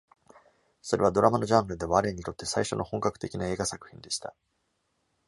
[0.81, 4.33] それはドラマのジャンルではアレンにとって最初の本格的な映画作品でした。